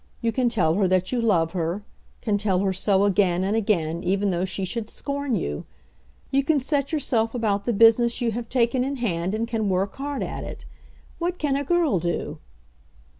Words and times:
You 0.19 0.31
can 0.31 0.49
tell 0.49 0.73
her 0.73 0.87
that 0.87 1.11
you 1.11 1.21
love 1.21 1.51
her; 1.51 1.83
can 2.21 2.35
tell 2.39 2.61
her 2.61 2.73
so 2.73 3.03
again 3.03 3.43
and 3.43 3.55
again 3.55 4.03
even 4.03 4.31
though 4.31 4.45
she 4.45 4.65
should 4.65 4.89
scorn 4.89 5.35
you. 5.35 5.65
You 6.31 6.43
can 6.43 6.59
set 6.59 6.91
yourself 6.91 7.35
about 7.35 7.65
the 7.65 7.71
business 7.73 8.19
you 8.19 8.31
have 8.31 8.49
taken 8.49 8.83
in 8.83 8.95
hand 8.95 9.35
and 9.35 9.47
can 9.47 9.69
work 9.69 9.97
hard 9.97 10.23
at 10.23 10.43
it. 10.43 10.65
What 11.19 11.37
can 11.37 11.55
a 11.55 11.63
girl 11.63 11.99
do?" 11.99 12.39